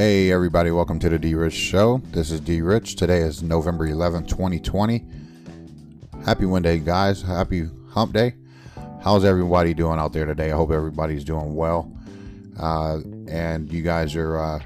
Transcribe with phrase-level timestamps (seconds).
[0.00, 1.98] Hey, everybody, welcome to the D Rich Show.
[2.06, 2.96] This is D Rich.
[2.96, 5.04] Today is November 11th, 2020.
[6.24, 7.20] Happy Wednesday, guys.
[7.20, 8.32] Happy hump day.
[9.02, 10.52] How's everybody doing out there today?
[10.52, 11.94] I hope everybody's doing well.
[12.58, 14.60] Uh, and you guys are uh,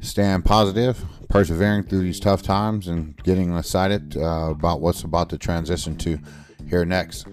[0.00, 5.36] staying positive, persevering through these tough times, and getting excited uh, about what's about to
[5.36, 6.18] transition to
[6.66, 7.26] here next.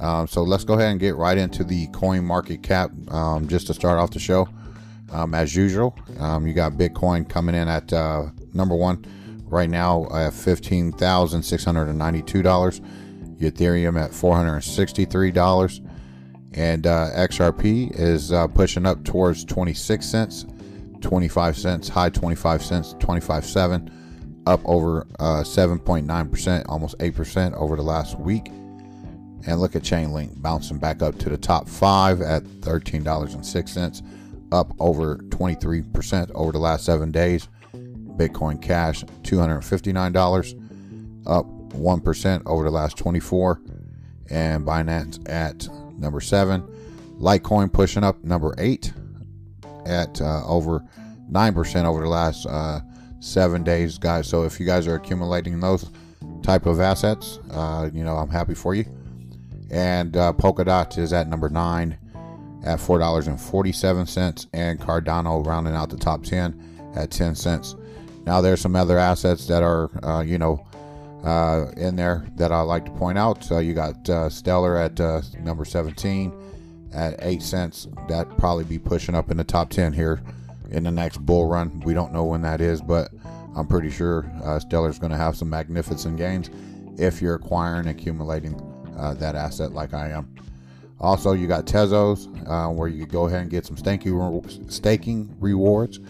[0.00, 3.66] Um, so let's go ahead and get right into the coin market cap um, just
[3.66, 4.48] to start off the show.
[5.10, 9.04] Um, as usual, um, you got Bitcoin coming in at uh, number one
[9.44, 12.80] right now at fifteen thousand six hundred and ninety-two dollars.
[13.40, 15.80] Ethereum at four hundred and sixty-three dollars,
[16.52, 20.44] and uh, XRP is uh, pushing up towards twenty-six cents,
[21.00, 26.96] twenty-five cents, high twenty-five cents, twenty-five seven, up over uh, seven point nine percent, almost
[27.00, 28.48] eight percent over the last week.
[29.46, 33.46] And look at Chainlink bouncing back up to the top five at thirteen dollars and
[33.46, 34.02] six cents
[34.52, 37.48] up over 23% over the last seven days.
[37.74, 43.60] Bitcoin Cash, $259, up 1% over the last 24.
[44.30, 45.68] And Binance at
[45.98, 46.62] number seven.
[47.18, 48.92] Litecoin pushing up number eight
[49.86, 50.84] at uh, over
[51.30, 52.80] 9% over the last uh,
[53.20, 54.28] seven days, guys.
[54.28, 55.90] So if you guys are accumulating those
[56.42, 58.84] type of assets, uh, you know, I'm happy for you.
[59.70, 61.98] And uh, Polkadot is at number nine
[62.64, 67.76] at $4.47 and Cardano rounding out the top 10 at 10 cents.
[68.26, 70.66] Now there's some other assets that are, uh, you know,
[71.24, 73.50] uh, in there that I like to point out.
[73.50, 76.32] Uh, you got uh, Stellar at uh, number 17
[76.92, 77.88] at 8 cents.
[78.08, 80.20] That probably be pushing up in the top 10 here
[80.70, 81.80] in the next bull run.
[81.80, 83.10] We don't know when that is, but
[83.56, 86.50] I'm pretty sure uh, Stellar's going to have some magnificent gains
[86.98, 88.60] if you're acquiring accumulating
[88.96, 90.34] uh, that asset like I am.
[91.00, 95.34] Also, you got Tezos, uh, where you could go ahead and get some staking staking
[95.38, 96.00] rewards.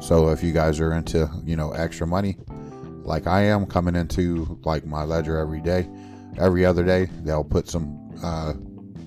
[0.00, 2.36] So if you guys are into you know extra money,
[3.04, 5.88] like I am, coming into like my ledger every day,
[6.38, 8.54] every other day, they'll put some uh,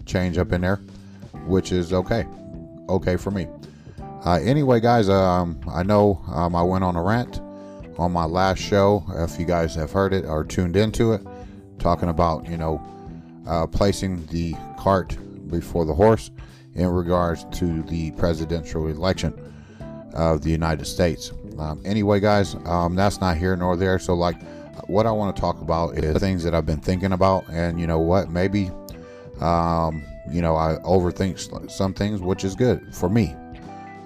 [0.06, 0.78] change up in there,
[1.46, 2.26] which is okay,
[2.88, 3.48] okay for me.
[4.26, 7.42] Uh, anyway, guys, um, I know um, I went on a rant
[7.98, 9.04] on my last show.
[9.16, 11.22] If you guys have heard it or tuned into it,
[11.78, 12.82] talking about you know
[13.46, 15.18] uh, placing the cart
[15.50, 16.32] before the horse
[16.76, 19.34] in regards to the presidential election
[20.14, 21.32] of the United States.
[21.58, 24.00] Um, anyway, guys, um, that's not here nor there.
[24.00, 24.42] So, like,
[24.88, 27.88] what I want to talk about is things that I've been thinking about, and you
[27.88, 28.72] know what, maybe,
[29.42, 33.36] um, you know, I overthink some things, which is good for me.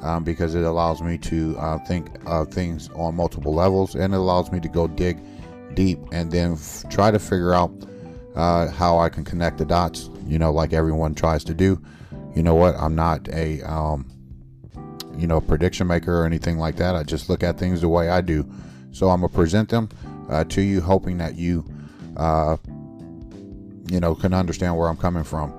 [0.02, 4.18] Um, because it allows me to uh, think of things on multiple levels and it
[4.18, 5.20] allows me to go dig
[5.74, 7.70] deep and then f- try to figure out
[8.34, 11.82] uh, how I can connect the dots, you know, like everyone tries to do.
[12.36, 12.76] You know what?
[12.76, 14.08] I'm not a, um,
[15.18, 16.96] you know, prediction maker or anything like that.
[16.96, 18.50] I just look at things the way I do.
[18.92, 19.90] So I'm to present them
[20.30, 21.66] uh, to you, hoping that you,
[22.16, 22.58] uh,
[23.90, 25.54] you know, can understand where I'm coming from.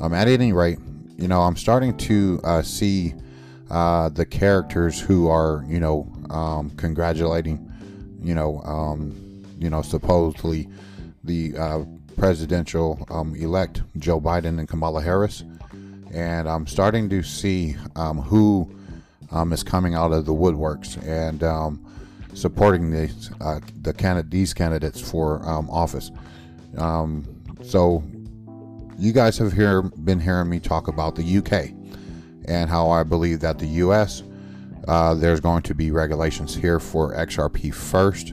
[0.00, 0.78] Um, at any rate,
[1.16, 3.14] you know, I'm starting to uh, see
[3.70, 7.70] uh, the characters who are, you know, um, congratulating,
[8.22, 10.68] you know, um, you know, supposedly
[11.24, 11.84] the uh,
[12.16, 15.44] presidential um, elect Joe Biden and Kamala Harris,
[16.12, 18.70] and I'm starting to see um, who
[19.30, 21.84] um, is coming out of the woodworks and um,
[22.34, 26.10] supporting these uh, the candidate these candidates for um, office.
[26.78, 27.24] Um,
[27.62, 28.02] so,
[28.98, 31.70] you guys have here been hearing me talk about the UK
[32.46, 34.22] and how I believe that the US
[34.88, 38.32] uh, there's going to be regulations here for XRP first,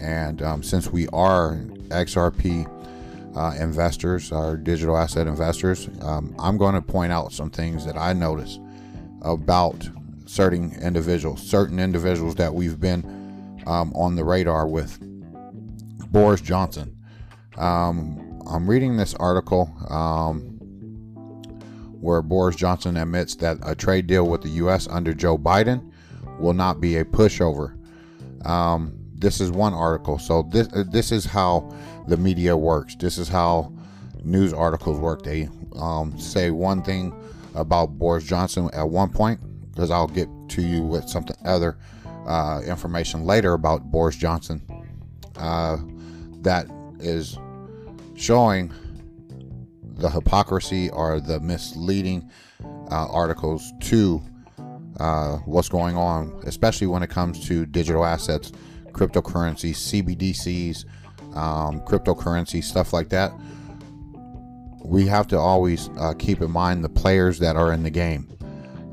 [0.00, 1.56] and since we are
[1.88, 2.66] XRP
[3.36, 7.96] uh, investors, our digital asset investors, um, I'm going to point out some things that
[7.96, 8.58] I notice
[9.22, 9.88] about
[10.24, 14.98] certain individuals, certain individuals that we've been um, on the radar with.
[16.10, 16.96] Boris Johnson.
[17.56, 20.40] Um, I'm reading this article um,
[22.00, 24.88] where Boris Johnson admits that a trade deal with the U.S.
[24.88, 25.92] under Joe Biden
[26.38, 27.76] will not be a pushover.
[28.46, 30.18] Um, this is one article.
[30.18, 31.72] So this uh, this is how
[32.06, 32.94] the media works.
[32.94, 33.72] This is how
[34.22, 35.22] news articles work.
[35.22, 37.14] They um, say one thing
[37.54, 39.40] about Boris Johnson at one point,
[39.72, 41.78] because I'll get to you with something other
[42.26, 44.62] uh, information later about Boris Johnson
[45.36, 45.78] uh,
[46.42, 46.66] that
[47.00, 47.38] is
[48.14, 48.72] showing
[49.82, 52.30] the hypocrisy or the misleading
[52.90, 54.22] uh, articles to
[55.00, 58.52] uh, what's going on, especially when it comes to digital assets
[58.96, 60.84] cryptocurrencies, CBDCs,
[61.36, 63.32] um, cryptocurrency, stuff like that,
[64.82, 68.28] we have to always uh, keep in mind the players that are in the game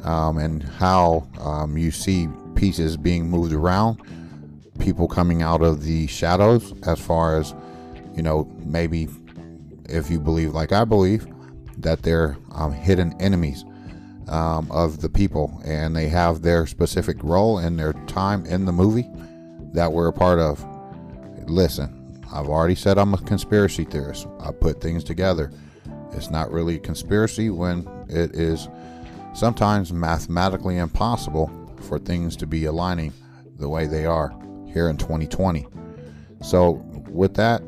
[0.03, 4.01] um, and how um, you see pieces being moved around,
[4.79, 7.53] people coming out of the shadows, as far as,
[8.15, 9.07] you know, maybe
[9.85, 11.27] if you believe, like I believe,
[11.77, 13.63] that they're um, hidden enemies
[14.27, 18.71] um, of the people and they have their specific role and their time in the
[18.71, 19.09] movie
[19.73, 20.63] that we're a part of.
[21.47, 24.27] Listen, I've already said I'm a conspiracy theorist.
[24.39, 25.51] I put things together.
[26.13, 28.69] It's not really a conspiracy when it is
[29.33, 33.13] sometimes mathematically impossible for things to be aligning
[33.57, 34.33] the way they are
[34.71, 35.67] here in 2020.
[36.41, 37.61] So, with that,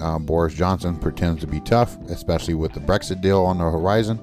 [0.00, 4.18] uh, Boris Johnson pretends to be tough, especially with the Brexit deal on the horizon.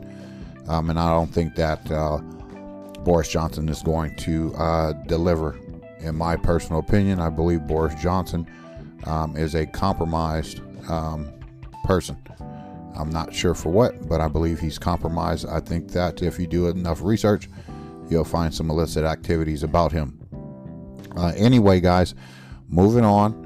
[0.67, 2.17] Um, and I don't think that uh,
[3.03, 5.57] Boris Johnson is going to uh, deliver.
[5.99, 8.47] In my personal opinion, I believe Boris Johnson
[9.05, 11.33] um, is a compromised um,
[11.83, 12.17] person.
[12.95, 15.47] I'm not sure for what, but I believe he's compromised.
[15.47, 17.47] I think that if you do enough research,
[18.09, 20.19] you'll find some illicit activities about him.
[21.15, 22.15] Uh, anyway, guys,
[22.67, 23.45] moving on.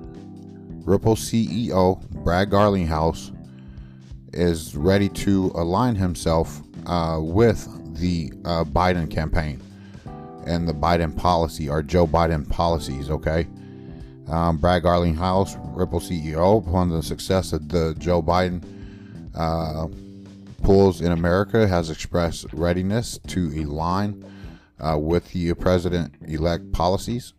[0.86, 3.36] Ripple CEO Brad Garlinghouse
[4.34, 7.68] is ready to align himself uh, with
[8.00, 9.62] the uh, Biden campaign
[10.46, 13.10] and the Biden policy or Joe Biden policies.
[13.10, 13.48] Okay,
[14.28, 18.64] um, Brad Garlinghouse, Ripple CEO, upon the success of the Joe Biden
[19.36, 19.88] uh,
[20.64, 24.26] pools in America, has expressed readiness to align
[24.80, 27.34] uh, with the president-elect policies.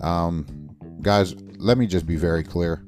[0.00, 0.70] Um,
[1.02, 2.84] guys, let me just be very clear.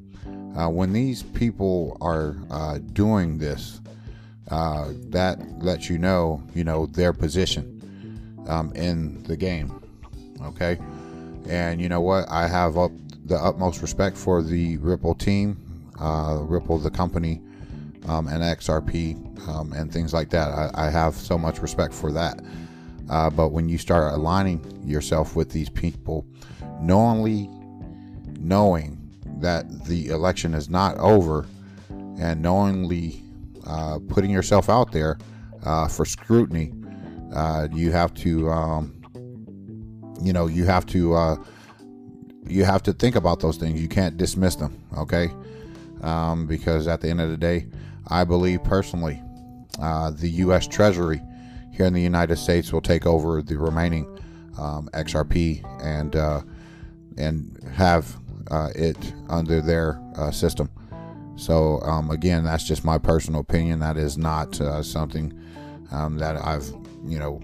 [0.57, 3.81] Uh, when these people are uh, doing this,
[4.51, 7.80] uh, that lets you know, you know, their position
[8.51, 9.81] um, in the game.
[10.43, 10.79] Okay,
[11.49, 12.29] and you know what?
[12.29, 12.91] I have up
[13.25, 15.57] the utmost respect for the Ripple team,
[16.01, 17.41] uh, Ripple the company,
[18.07, 20.49] um, and XRP um, and things like that.
[20.49, 22.41] I, I, have so much respect for that.
[23.09, 26.27] Uh, but when you start aligning yourself with these people,
[26.81, 27.49] knowingly
[28.39, 28.97] knowing
[29.39, 31.47] that the election is not over,
[31.89, 33.23] and knowingly
[33.67, 35.19] uh, putting yourself out there
[35.65, 36.73] uh, for scrutiny,
[37.35, 38.95] uh, you have to, um,
[40.23, 41.37] you know, you have to, uh,
[42.47, 43.81] you have to think about those things.
[43.81, 45.31] You can't dismiss them, okay?
[46.03, 47.67] Um, because at the end of the day,
[48.09, 49.23] I believe personally,
[49.81, 50.67] uh, the U.S.
[50.67, 51.21] Treasury
[51.73, 54.07] here in the United States will take over the remaining
[54.59, 56.43] um, XRP and uh,
[57.17, 58.17] and have
[58.75, 58.97] it
[59.29, 60.01] under their
[60.33, 60.69] system.
[61.41, 63.79] So um, again, that's just my personal opinion.
[63.79, 65.33] That is not uh, something
[65.91, 66.71] um, that I've
[67.05, 67.41] you know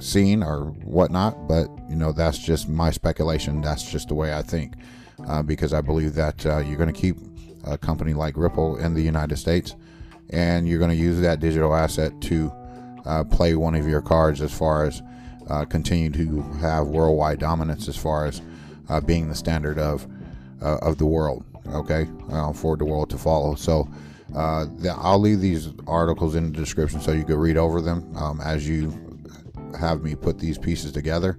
[0.00, 3.60] seen or whatnot, but you know that's just my speculation.
[3.60, 4.74] That's just the way I think
[5.26, 7.16] uh, because I believe that uh, you're going to keep
[7.64, 9.74] a company like Ripple in the United States,
[10.30, 12.52] and you're going to use that digital asset to
[13.06, 15.02] uh, play one of your cards as far as
[15.48, 18.40] uh, continue to have worldwide dominance as far as
[18.88, 20.06] uh, being the standard of
[20.60, 23.54] of the world okay, uh, for the world to follow.
[23.54, 23.88] So
[24.34, 28.16] uh, the, I'll leave these articles in the description so you can read over them
[28.16, 28.92] um, as you
[29.78, 31.38] have me put these pieces together.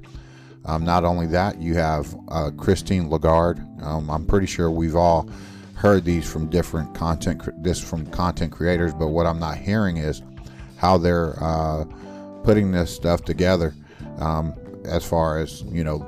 [0.65, 3.62] Um, not only that, you have uh, Christine Lagarde.
[3.81, 5.30] Um, I'm pretty sure we've all
[5.75, 10.21] heard these from different content, this from content creators, but what I'm not hearing is
[10.77, 11.86] how they're uh,
[12.43, 13.75] putting this stuff together.
[14.17, 14.55] Um,
[14.86, 16.00] as far as you know,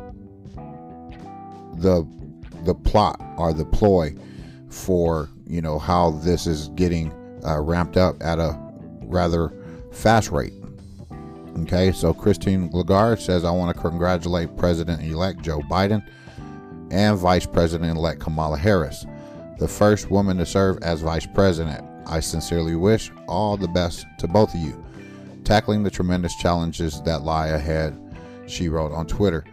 [1.78, 2.08] the
[2.64, 4.16] the plot or the ploy
[4.70, 7.12] for you know how this is getting
[7.46, 8.58] uh, ramped up at a
[9.04, 9.52] rather
[9.92, 10.54] fast rate.
[11.60, 16.08] Okay, so Christine Lagarde says, I want to congratulate President elect Joe Biden
[16.92, 19.06] and Vice President elect Kamala Harris,
[19.58, 21.84] the first woman to serve as Vice President.
[22.06, 24.82] I sincerely wish all the best to both of you,
[25.44, 28.00] tackling the tremendous challenges that lie ahead,
[28.46, 29.44] she wrote on Twitter.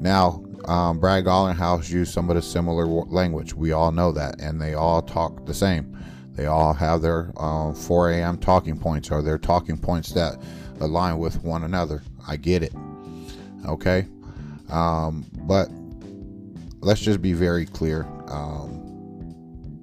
[0.00, 3.54] Now, um, Brad Garlinghouse used some of the similar language.
[3.54, 5.96] We all know that, and they all talk the same.
[6.34, 8.38] They all have their uh, 4 a.m.
[8.38, 10.42] talking points or their talking points that
[10.80, 12.02] align with one another.
[12.26, 12.74] I get it.
[13.66, 14.06] Okay.
[14.68, 15.68] Um, but
[16.80, 18.04] let's just be very clear.
[18.28, 18.80] Um,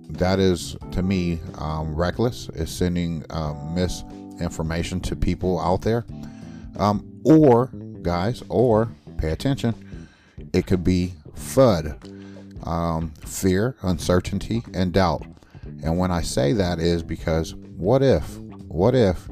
[0.10, 2.50] that is, to me, um, reckless.
[2.50, 6.06] Is sending um, misinformation to people out there.
[6.78, 7.68] Um, or,
[8.02, 9.74] guys, or pay attention
[10.54, 15.26] it could be FUD, um, fear, uncertainty, and doubt.
[15.84, 19.28] And when I say that is because what if, what if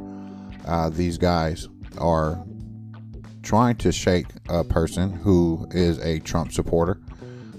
[0.65, 2.43] uh, these guys are
[3.43, 6.99] trying to shake a person who is a Trump supporter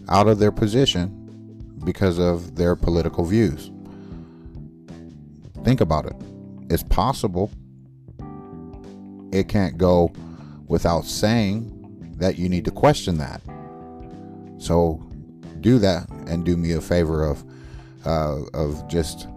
[0.08, 1.16] out of their position
[1.84, 3.70] because of their political views?
[5.64, 6.16] Think about it.
[6.70, 7.50] It's possible.
[9.32, 10.12] It can't go
[10.66, 11.79] without saying
[12.20, 13.42] that you need to question that.
[14.58, 15.02] So
[15.60, 17.44] do that and do me a favor of
[18.06, 19.28] uh, of just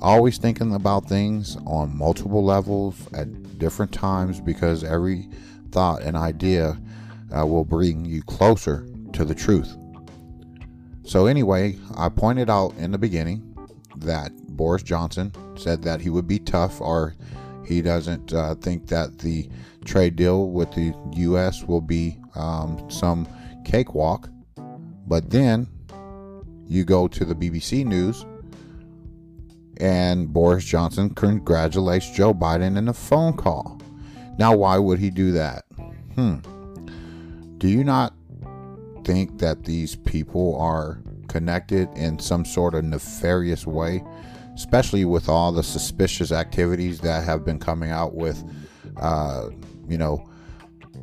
[0.00, 5.28] always thinking about things on multiple levels at different times because every
[5.70, 6.80] thought and idea
[7.36, 9.76] uh, will bring you closer to the truth.
[11.04, 13.46] So, anyway, I pointed out in the beginning
[13.96, 17.14] that Boris Johnson said that he would be tough or
[17.66, 19.48] he doesn't uh, think that the
[19.84, 21.64] trade deal with the U.S.
[21.64, 23.28] will be um, some
[23.64, 24.28] cakewalk.
[25.06, 25.68] But then
[26.66, 28.24] you go to the BBC News
[29.80, 33.80] and Boris Johnson congratulates Joe Biden in a phone call.
[34.38, 35.64] Now, why would he do that?
[36.14, 36.36] Hmm.
[37.58, 38.14] Do you not
[39.04, 44.04] think that these people are connected in some sort of nefarious way,
[44.54, 48.42] especially with all the suspicious activities that have been coming out with,
[48.98, 49.48] uh,
[49.88, 50.29] you know,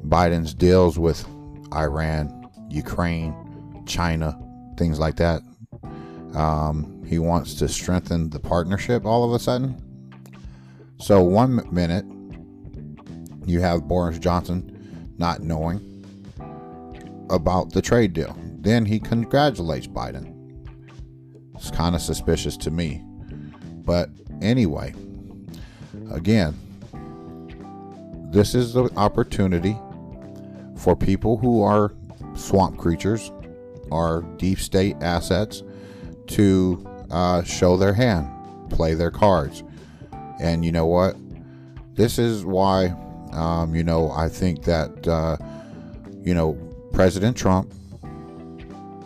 [0.05, 1.25] Biden's deals with
[1.73, 3.35] Iran, Ukraine,
[3.85, 4.37] China,
[4.77, 5.41] things like that.
[6.35, 9.81] Um, he wants to strengthen the partnership all of a sudden.
[10.99, 12.05] So, one minute,
[13.45, 15.81] you have Boris Johnson not knowing
[17.29, 18.37] about the trade deal.
[18.59, 20.33] Then he congratulates Biden.
[21.55, 23.03] It's kind of suspicious to me.
[23.85, 24.09] But
[24.41, 24.93] anyway,
[26.11, 26.55] again,
[28.31, 29.77] this is the opportunity
[30.77, 31.93] for people who are
[32.35, 33.31] swamp creatures,
[33.91, 35.63] are deep state assets,
[36.27, 38.29] to uh, show their hand,
[38.69, 39.63] play their cards.
[40.39, 41.15] And you know what?
[41.95, 42.93] This is why,
[43.33, 45.37] um, you know, I think that, uh,
[46.21, 46.53] you know,
[46.93, 47.73] President Trump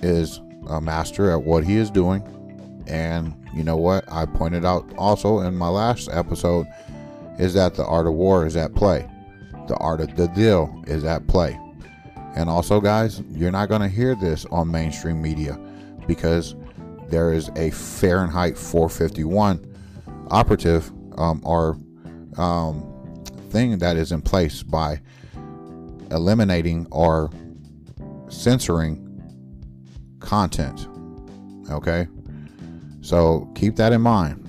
[0.02, 2.24] is a master at what he is doing.
[2.88, 4.04] And you know what?
[4.12, 6.68] I pointed out also in my last episode
[7.40, 9.08] is that the art of war is at play.
[9.72, 11.58] The art of the deal is at play.
[12.36, 15.58] And also, guys, you're not going to hear this on mainstream media
[16.08, 16.56] because
[17.08, 19.66] there is a Fahrenheit 451
[20.30, 21.78] operative um, or
[22.38, 25.00] um, thing that is in place by
[26.12, 27.32] eliminating or
[28.28, 29.24] censoring
[30.20, 30.86] content.
[31.70, 32.10] Okay?
[33.00, 34.46] So keep that in mind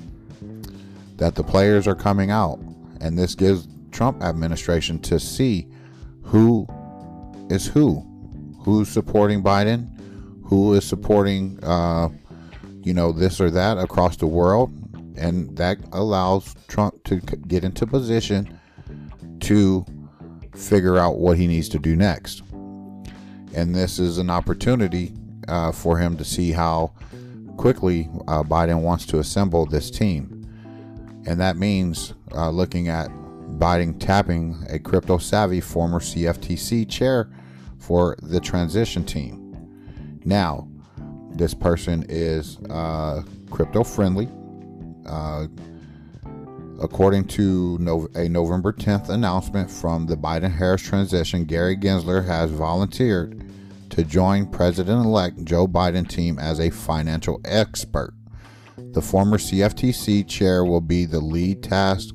[1.18, 2.58] that the players are coming out
[3.00, 5.68] and this gives Trump administration to see
[6.22, 6.66] who
[7.50, 8.00] is who,
[8.60, 9.88] who's supporting Biden,
[10.44, 12.08] who is supporting uh,
[12.84, 14.70] you know, this or that across the world.
[15.16, 18.58] And that allows Trump to get into position
[19.40, 19.84] to
[20.54, 22.42] figure out what he needs to do next.
[23.54, 25.12] And this is an opportunity
[25.48, 26.94] uh, for him to see how
[27.56, 30.38] quickly uh, Biden wants to assemble this team.
[31.26, 33.10] And that means uh, looking at
[33.58, 37.30] Biden tapping a crypto savvy former CFTC chair
[37.78, 40.20] for the transition team.
[40.24, 40.68] Now,
[41.30, 44.28] this person is uh, crypto friendly.
[45.06, 45.46] Uh,
[46.80, 52.50] according to no- a November 10th announcement from the Biden Harris transition, Gary Gensler has
[52.50, 53.44] volunteered
[53.90, 58.14] to join President elect Joe Biden team as a financial expert.
[58.76, 62.14] The former CFTC chair will be the lead task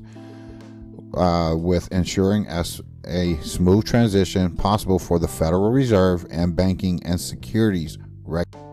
[1.14, 7.20] uh, with ensuring as a smooth transition possible for the Federal Reserve and banking and
[7.20, 8.64] securities regulators.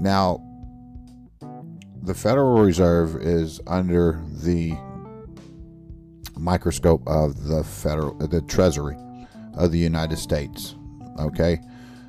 [0.00, 0.42] Now,
[2.02, 4.74] the Federal Reserve is under the
[6.36, 8.96] microscope of the federal the Treasury
[9.54, 10.74] of the United States.
[11.20, 11.60] Okay,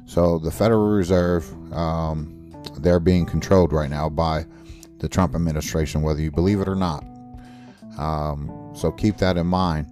[0.05, 2.39] so the Federal Reserve um,
[2.79, 4.45] they're being controlled right now by
[4.99, 7.03] the Trump administration, whether you believe it or not.
[7.97, 9.87] Um, so keep that in mind.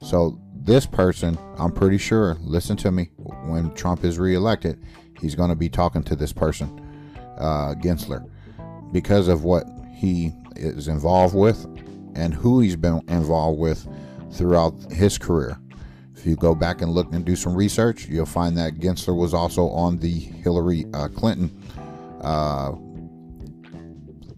[0.00, 4.82] So this person, I'm pretty sure, listen to me, when Trump is reelected,
[5.20, 6.80] he's going to be talking to this person
[7.38, 8.28] uh, Gensler
[8.92, 11.64] because of what he is involved with
[12.14, 13.86] and who he's been involved with
[14.32, 15.58] throughout his career.
[16.14, 19.34] If you go back and look and do some research, you'll find that Gensler was
[19.34, 21.50] also on the Hillary uh, Clinton
[22.20, 22.72] uh,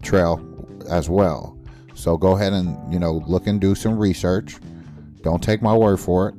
[0.01, 0.41] trail
[0.89, 1.54] as well.
[1.95, 4.57] So go ahead and you know look and do some research.
[5.21, 6.35] Don't take my word for it,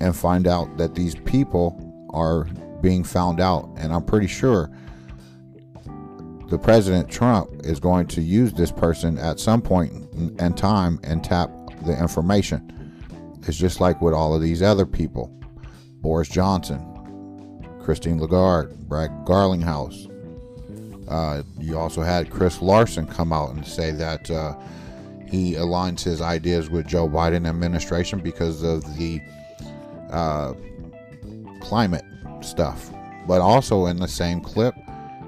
[0.00, 2.44] and find out that these people are
[2.80, 3.68] being found out.
[3.76, 4.70] And I'm pretty sure
[6.48, 9.92] the President Trump is going to use this person at some point
[10.40, 11.50] in time and tap
[11.84, 12.66] the information.
[13.46, 15.32] It's just like with all of these other people
[16.00, 16.86] Boris Johnson,
[17.80, 20.09] Christine Lagarde, Brad Garlinghouse.
[21.10, 24.54] Uh, you also had Chris Larsen come out and say that uh,
[25.28, 29.20] he aligns his ideas with Joe Biden administration because of the
[30.10, 30.54] uh,
[31.60, 32.04] climate
[32.42, 32.90] stuff.
[33.26, 34.74] But also in the same clip,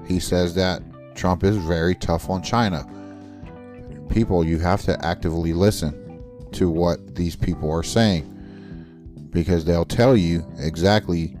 [0.07, 0.81] he says that
[1.15, 2.87] Trump is very tough on China.
[4.09, 6.21] People, you have to actively listen
[6.53, 8.29] to what these people are saying
[9.31, 11.37] because they'll tell you exactly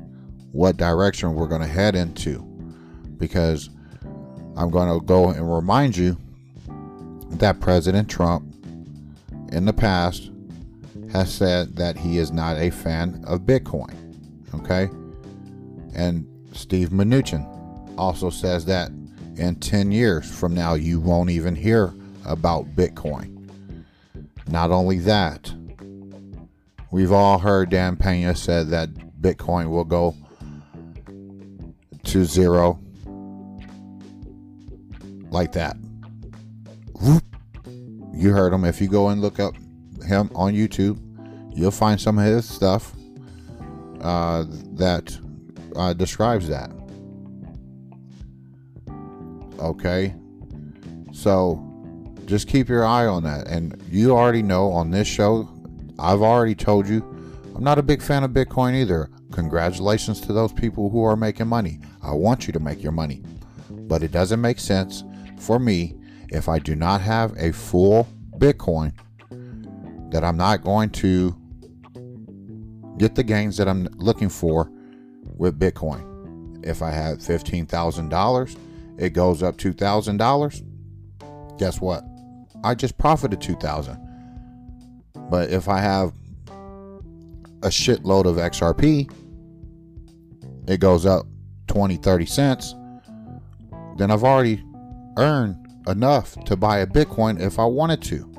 [0.51, 2.39] what direction we're going to head into.
[3.17, 3.69] Because
[4.55, 6.17] I'm going to go and remind you
[7.31, 8.45] that President Trump
[9.51, 10.31] in the past
[11.11, 13.95] has said that he is not a fan of Bitcoin.
[14.55, 14.89] Okay?
[15.95, 17.47] And Steve Mnuchin
[17.97, 18.89] also says that
[19.35, 21.93] in 10 years from now, you won't even hear
[22.25, 23.49] about Bitcoin.
[24.47, 25.53] Not only that,
[26.91, 28.89] we've all heard Dan Pena said that
[29.21, 30.15] Bitcoin will go
[32.03, 32.79] to zero
[35.33, 35.75] like that.
[38.13, 38.63] You heard him.
[38.63, 39.55] If you go and look up
[40.05, 40.99] him on YouTube,
[41.53, 42.93] you'll find some of his stuff
[44.01, 45.17] uh, that
[45.75, 46.71] uh, describes that.
[49.59, 50.13] Okay,
[51.11, 51.61] so
[52.25, 53.47] just keep your eye on that.
[53.47, 55.49] And you already know on this show,
[55.99, 57.01] I've already told you,
[57.55, 59.09] I'm not a big fan of Bitcoin either.
[59.31, 61.79] Congratulations to those people who are making money.
[62.01, 63.23] I want you to make your money.
[63.69, 65.03] But it doesn't make sense
[65.43, 65.95] for me
[66.29, 68.07] if I do not have a full
[68.37, 68.93] Bitcoin
[70.11, 71.35] that I'm not going to
[72.97, 74.71] get the gains that I'm looking for
[75.37, 76.09] with Bitcoin.
[76.65, 78.57] If I have $15,000,
[78.97, 81.59] it goes up $2,000.
[81.59, 82.05] Guess what?
[82.63, 83.99] I just profited 2000.
[85.29, 86.13] But if I have
[87.63, 89.11] a shitload of XRP,
[90.67, 91.25] it goes up
[91.67, 92.75] 20, 30 cents,
[93.97, 94.63] then I've already
[95.17, 98.29] earned enough to buy a Bitcoin if I wanted to.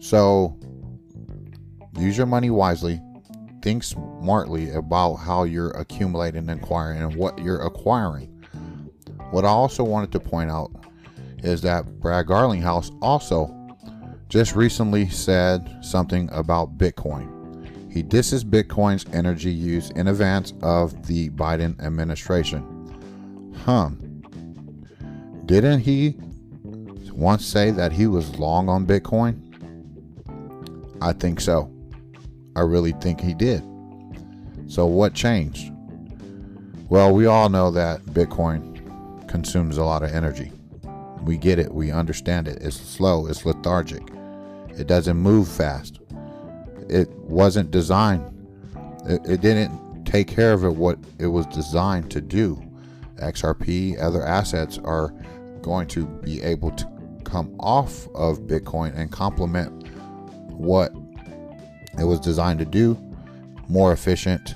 [0.00, 0.56] So
[1.98, 3.00] use your money wisely.
[3.62, 8.26] Think smartly about how you're accumulating and acquiring and what you're acquiring.
[9.30, 10.70] What I also wanted to point out
[11.42, 13.54] is that Brad Garlinghouse also
[14.28, 17.34] just recently said something about Bitcoin.
[17.92, 23.52] He disses Bitcoin's energy use in advance of the Biden administration.
[23.64, 23.90] Huh.
[25.48, 26.14] Didn't he
[27.10, 29.40] once say that he was long on Bitcoin?
[31.00, 31.72] I think so.
[32.54, 33.62] I really think he did.
[34.66, 35.72] So, what changed?
[36.90, 40.52] Well, we all know that Bitcoin consumes a lot of energy.
[41.22, 42.58] We get it, we understand it.
[42.60, 44.02] It's slow, it's lethargic,
[44.76, 45.98] it doesn't move fast.
[46.90, 48.22] It wasn't designed,
[49.06, 52.62] it, it didn't take care of it what it was designed to do.
[53.16, 55.14] XRP, other assets are
[55.68, 56.88] going to be able to
[57.24, 59.86] come off of Bitcoin and complement
[60.50, 60.90] what
[61.98, 62.98] it was designed to do
[63.68, 64.54] more efficient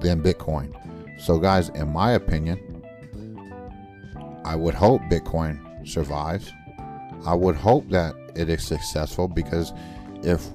[0.00, 0.72] than Bitcoin.
[1.20, 2.84] So, guys, in my opinion,
[4.44, 6.52] I would hope Bitcoin survives.
[7.26, 9.72] I would hope that it is successful because
[10.22, 10.48] if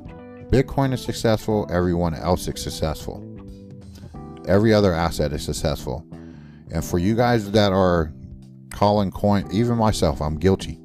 [0.52, 3.22] Bitcoin is successful, everyone else is successful.
[4.48, 6.06] Every other asset is successful.
[6.72, 8.14] And for you guys that are
[8.74, 10.80] calling coin, even myself, I'm guilty.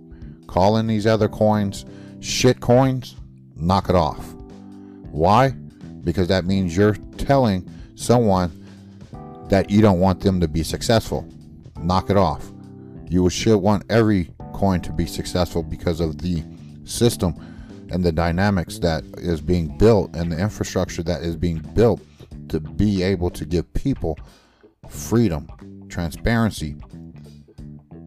[0.46, 1.84] Calling these other coins
[2.20, 3.16] shit coins,
[3.56, 4.34] knock it off.
[5.10, 5.50] Why?
[6.04, 8.52] Because that means you're telling someone
[9.48, 11.26] that you don't want them to be successful.
[11.80, 12.52] Knock it off.
[13.08, 16.42] You should want every coin to be successful because of the
[16.84, 17.34] system
[17.90, 22.00] and the dynamics that is being built and the infrastructure that is being built
[22.48, 24.18] to be able to give people
[24.88, 25.48] freedom,
[25.88, 26.76] transparency,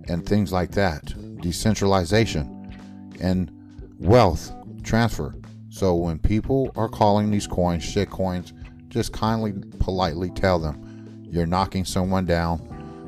[0.07, 2.71] and things like that, decentralization,
[3.19, 3.51] and
[3.99, 4.51] wealth
[4.83, 5.35] transfer.
[5.69, 8.53] So when people are calling these coins shit coins,
[8.89, 12.59] just kindly, politely tell them you're knocking someone down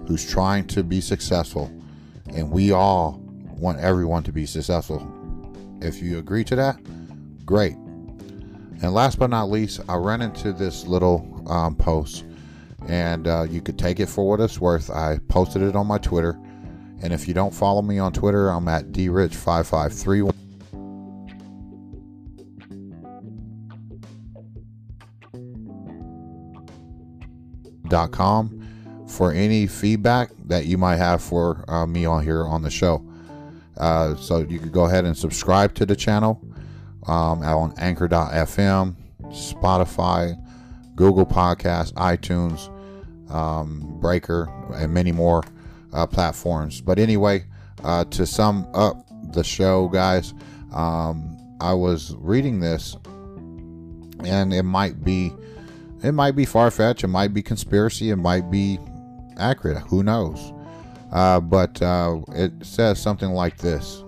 [0.07, 1.71] who's trying to be successful
[2.29, 3.19] and we all
[3.57, 5.07] want everyone to be successful.
[5.81, 6.77] If you agree to that,
[7.45, 7.73] great.
[7.73, 12.25] And last but not least, I ran into this little um, post,
[12.87, 14.89] and uh, you could take it for what it's worth.
[14.89, 16.37] I posted it on my Twitter,
[17.03, 20.33] and if you don't follow me on Twitter, I'm at drich5531.
[27.89, 32.61] Dot com for any feedback that you might have for uh, me on here on
[32.61, 33.05] the show.
[33.77, 36.41] Uh, so you could go ahead and subscribe to the channel
[37.07, 40.41] um, on anchor.fm, Spotify,
[40.95, 42.69] Google Podcasts, iTunes,
[43.29, 45.43] um, Breaker, and many more
[45.93, 46.81] uh, platforms.
[46.81, 47.45] But anyway,
[47.83, 50.33] uh, to sum up the show, guys,
[50.73, 52.97] um, I was reading this
[54.25, 55.31] and it might be
[56.03, 58.77] it might be far fetched, it might be conspiracy, it might be
[59.37, 59.77] accurate.
[59.87, 60.51] Who knows?
[61.13, 64.03] Uh, but uh, it says something like this: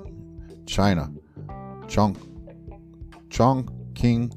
[0.65, 1.10] China,
[1.88, 2.17] Chong,
[3.30, 4.36] Chongqing,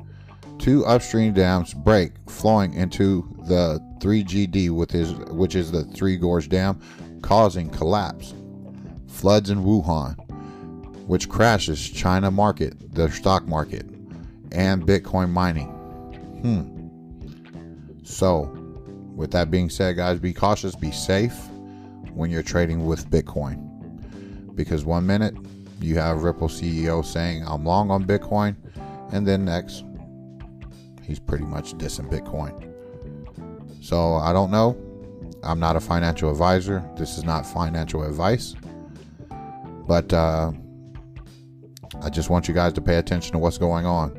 [0.59, 6.49] two upstream dams break, flowing into the 3GD, with his, which is the Three Gorge
[6.49, 6.81] Dam,
[7.23, 8.35] causing collapse.
[9.07, 10.17] Floods in Wuhan,
[11.07, 13.87] which crashes China market, the stock market,
[14.53, 15.69] and Bitcoin mining.
[16.43, 16.79] Hmm.
[18.05, 18.43] So,
[19.15, 21.37] with that being said, guys, be cautious, be safe
[22.15, 23.65] when you're trading with Bitcoin.
[24.55, 25.35] Because one minute
[25.81, 28.57] you have Ripple CEO saying, I'm long on Bitcoin,
[29.13, 29.85] and then next,
[31.03, 32.69] he's pretty much dissing Bitcoin.
[33.83, 34.77] So I don't know.
[35.43, 36.89] I'm not a financial advisor.
[36.97, 38.55] This is not financial advice.
[39.87, 40.53] But uh,
[42.03, 44.15] I just want you guys to pay attention to what's going on.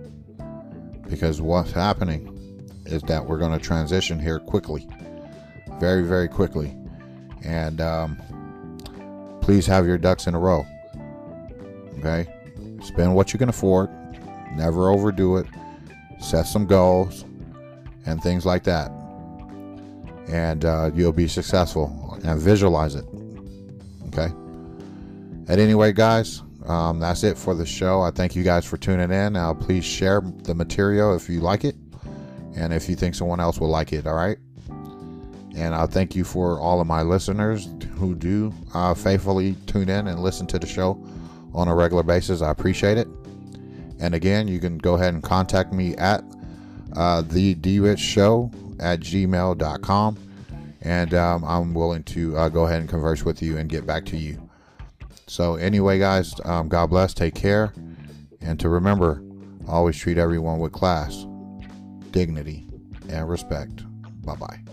[1.08, 2.36] Because what's happening
[2.86, 4.88] is that we're going to transition here quickly.
[5.79, 6.75] Very, very quickly.
[7.43, 8.17] And um,
[9.41, 10.65] please have your ducks in a row.
[11.99, 12.27] Okay?
[12.84, 13.89] Spend what you can afford.
[14.55, 15.47] Never overdo it.
[16.19, 17.25] Set some goals
[18.05, 18.91] and things like that.
[20.29, 23.05] And uh, you'll be successful and visualize it.
[24.07, 24.33] Okay?
[25.47, 28.01] At any rate, guys, um, that's it for the show.
[28.01, 29.33] I thank you guys for tuning in.
[29.33, 31.75] Now, please share the material if you like it
[32.55, 34.05] and if you think someone else will like it.
[34.05, 34.37] All right.
[35.55, 40.07] And I thank you for all of my listeners who do uh, faithfully tune in
[40.07, 41.03] and listen to the show
[41.53, 42.41] on a regular basis.
[42.41, 43.07] I appreciate it.
[43.99, 46.23] And again, you can go ahead and contact me at
[46.95, 50.17] uh, the DRich Show at gmail.com.
[50.81, 54.05] And um, I'm willing to uh, go ahead and converse with you and get back
[54.05, 54.49] to you.
[55.27, 57.13] So, anyway, guys, um, God bless.
[57.13, 57.73] Take care.
[58.41, 59.21] And to remember,
[59.67, 61.25] always treat everyone with class,
[62.11, 62.65] dignity,
[63.09, 63.83] and respect.
[64.23, 64.68] Bye bye.